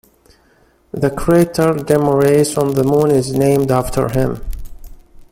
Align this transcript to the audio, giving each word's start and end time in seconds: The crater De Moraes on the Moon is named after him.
The 0.93 1.11
crater 1.11 1.73
De 1.75 1.95
Moraes 1.95 2.57
on 2.57 2.73
the 2.73 2.83
Moon 2.83 3.11
is 3.11 3.33
named 3.35 3.69
after 3.69 4.09
him. 4.09 4.41